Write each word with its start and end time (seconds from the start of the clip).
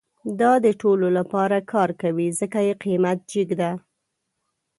دا 0.39 0.51
د 0.65 0.67
ټولو 0.81 1.07
لپاره 1.17 1.57
کار 1.71 1.89
کوي، 2.01 2.27
ځکه 2.39 2.59
یې 2.67 2.73
قیمت 2.83 3.17
جیګ 3.31 3.49
ده 3.61 3.71